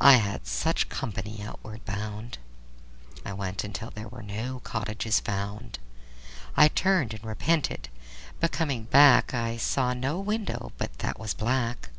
[0.00, 2.38] I had such company outward bound.
[3.24, 5.80] I went till there were no cottages found.
[6.56, 7.88] I turned and repented,
[8.38, 11.90] but coming back I saw no window but that was black.